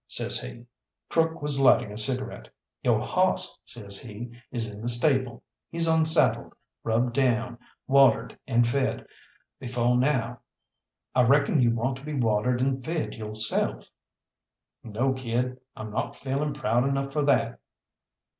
says 0.07 0.39
he. 0.39 0.65
Crook 1.09 1.43
was 1.43 1.59
lighting 1.59 1.91
a 1.91 1.95
cigarette. 1.95 2.47
"Yo' 2.81 2.99
hawss," 3.01 3.59
says 3.65 4.01
he, 4.01 4.31
"is 4.51 4.67
in 4.67 4.81
the 4.81 4.89
stable. 4.89 5.43
He's 5.69 5.87
unsaddled, 5.87 6.55
rubbed 6.83 7.13
down, 7.13 7.59
watered 7.85 8.35
and 8.47 8.65
fed, 8.67 9.05
befo' 9.59 9.93
now. 9.95 10.39
I 11.13 11.21
reckon 11.21 11.61
you 11.61 11.69
want 11.75 11.97
to 11.97 12.03
be 12.03 12.15
watered 12.15 12.61
and 12.61 12.83
fed 12.83 13.13
yo'self." 13.13 13.91
"No, 14.83 15.13
kid, 15.13 15.61
I'm 15.75 15.91
not 15.91 16.15
feeling 16.15 16.55
proud 16.55 16.89
enough 16.89 17.13
for 17.13 17.23
that." 17.25 17.59